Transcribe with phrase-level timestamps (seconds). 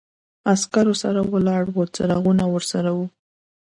[0.53, 2.99] عسکرو سره ولاړ و، څراغونه ورسره و.